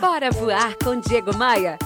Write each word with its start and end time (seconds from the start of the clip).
Bora 0.00 0.30
voar 0.30 0.76
com 0.76 1.00
Diego 1.00 1.34
Maia. 1.34 1.78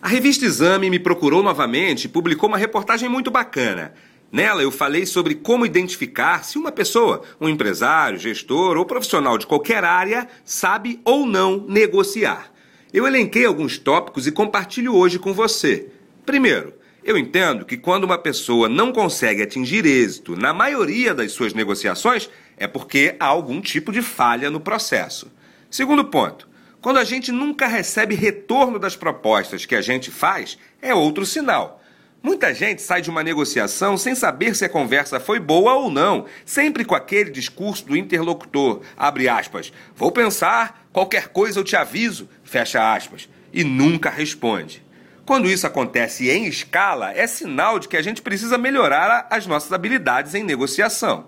A 0.00 0.06
revista 0.06 0.44
Exame 0.44 0.88
me 0.88 1.00
procurou 1.00 1.42
novamente 1.42 2.04
e 2.04 2.08
publicou 2.08 2.48
uma 2.48 2.56
reportagem 2.56 3.08
muito 3.08 3.32
bacana. 3.32 3.94
Nela 4.30 4.62
eu 4.62 4.70
falei 4.70 5.04
sobre 5.06 5.34
como 5.34 5.66
identificar 5.66 6.44
se 6.44 6.56
uma 6.56 6.70
pessoa, 6.70 7.22
um 7.40 7.48
empresário, 7.48 8.16
gestor 8.16 8.76
ou 8.76 8.84
profissional 8.84 9.36
de 9.36 9.46
qualquer 9.46 9.82
área, 9.82 10.28
sabe 10.44 11.00
ou 11.04 11.26
não 11.26 11.66
negociar. 11.66 12.52
Eu 12.92 13.08
elenquei 13.08 13.44
alguns 13.44 13.76
tópicos 13.76 14.28
e 14.28 14.32
compartilho 14.32 14.94
hoje 14.94 15.18
com 15.18 15.32
você. 15.32 15.90
Primeiro, 16.24 16.74
eu 17.06 17.16
entendo 17.16 17.64
que 17.64 17.76
quando 17.76 18.02
uma 18.02 18.18
pessoa 18.18 18.68
não 18.68 18.92
consegue 18.92 19.40
atingir 19.40 19.86
êxito 19.86 20.34
na 20.34 20.52
maioria 20.52 21.14
das 21.14 21.30
suas 21.30 21.54
negociações, 21.54 22.28
é 22.56 22.66
porque 22.66 23.14
há 23.20 23.26
algum 23.26 23.60
tipo 23.60 23.92
de 23.92 24.02
falha 24.02 24.50
no 24.50 24.58
processo. 24.58 25.30
Segundo 25.70 26.06
ponto, 26.06 26.48
quando 26.80 26.98
a 26.98 27.04
gente 27.04 27.30
nunca 27.30 27.68
recebe 27.68 28.16
retorno 28.16 28.76
das 28.76 28.96
propostas 28.96 29.64
que 29.64 29.76
a 29.76 29.80
gente 29.80 30.10
faz, 30.10 30.58
é 30.82 30.92
outro 30.92 31.24
sinal. 31.24 31.80
Muita 32.20 32.52
gente 32.52 32.82
sai 32.82 33.00
de 33.00 33.08
uma 33.08 33.22
negociação 33.22 33.96
sem 33.96 34.16
saber 34.16 34.56
se 34.56 34.64
a 34.64 34.68
conversa 34.68 35.20
foi 35.20 35.38
boa 35.38 35.74
ou 35.74 35.88
não, 35.88 36.26
sempre 36.44 36.84
com 36.84 36.96
aquele 36.96 37.30
discurso 37.30 37.86
do 37.86 37.96
interlocutor, 37.96 38.80
abre 38.96 39.28
aspas, 39.28 39.72
vou 39.94 40.10
pensar, 40.10 40.88
qualquer 40.92 41.28
coisa 41.28 41.60
eu 41.60 41.64
te 41.64 41.76
aviso, 41.76 42.28
fecha 42.42 42.92
aspas, 42.92 43.28
e 43.52 43.62
nunca 43.62 44.10
responde. 44.10 44.85
Quando 45.26 45.50
isso 45.50 45.66
acontece 45.66 46.30
em 46.30 46.46
escala, 46.46 47.12
é 47.12 47.26
sinal 47.26 47.80
de 47.80 47.88
que 47.88 47.96
a 47.96 48.02
gente 48.02 48.22
precisa 48.22 48.56
melhorar 48.56 49.26
as 49.28 49.44
nossas 49.44 49.72
habilidades 49.72 50.36
em 50.36 50.44
negociação. 50.44 51.26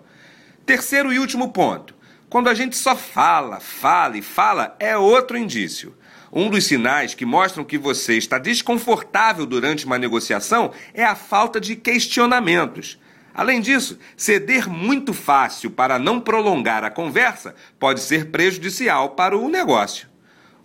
Terceiro 0.65 1.13
e 1.13 1.19
último 1.19 1.49
ponto. 1.49 1.97
Quando 2.31 2.49
a 2.49 2.55
gente 2.55 2.77
só 2.77 2.95
fala, 2.95 3.59
fala 3.59 4.17
e 4.17 4.23
fala, 4.23 4.77
é 4.79 4.97
outro 4.97 5.37
indício. 5.37 5.97
Um 6.33 6.49
dos 6.49 6.65
sinais 6.67 7.13
que 7.13 7.27
mostram 7.27 7.65
que 7.65 7.77
você 7.77 8.17
está 8.17 8.39
desconfortável 8.39 9.45
durante 9.45 9.85
uma 9.85 9.99
negociação 9.99 10.71
é 10.95 11.03
a 11.03 11.17
falta 11.17 11.61
de 11.61 11.75
questionamentos. 11.75 13.01
Além 13.35 13.61
disso, 13.61 13.99
ceder 14.17 14.69
muito 14.71 15.13
fácil 15.13 15.73
para 15.73 15.99
não 15.99 16.21
prolongar 16.21 16.85
a 16.85 16.91
conversa 16.91 17.57
pode 17.81 17.99
ser 17.99 18.27
prejudicial 18.27 19.11
para 19.17 19.37
o 19.37 19.49
negócio. 19.49 20.07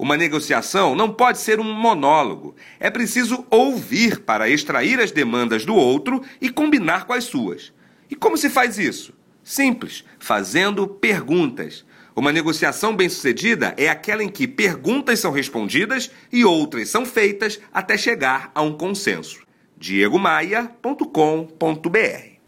Uma 0.03 0.17
negociação 0.17 0.95
não 0.95 1.13
pode 1.13 1.37
ser 1.37 1.61
um 1.61 1.73
monólogo. 1.73 2.57
É 2.77 2.89
preciso 2.89 3.45
ouvir 3.49 4.19
para 4.19 4.49
extrair 4.49 4.99
as 4.99 5.11
demandas 5.11 5.63
do 5.63 5.73
outro 5.73 6.21
e 6.41 6.49
combinar 6.49 7.05
com 7.05 7.13
as 7.13 7.23
suas. 7.23 7.71
E 8.09 8.15
como 8.15 8.35
se 8.35 8.49
faz 8.49 8.77
isso? 8.77 9.13
Simples, 9.41 10.03
fazendo 10.19 10.85
perguntas. 10.85 11.85
Uma 12.13 12.33
negociação 12.33 12.93
bem-sucedida 12.93 13.73
é 13.77 13.87
aquela 13.87 14.21
em 14.21 14.27
que 14.27 14.45
perguntas 14.45 15.21
são 15.21 15.31
respondidas 15.31 16.11
e 16.29 16.43
outras 16.43 16.89
são 16.89 17.05
feitas 17.05 17.57
até 17.73 17.97
chegar 17.97 18.51
a 18.53 18.61
um 18.61 18.73
consenso. 18.73 19.39
diegomaia.com.br 19.77 21.07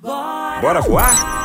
Bora, 0.02 0.60
Bora 0.60 0.82
voar? 0.82 1.45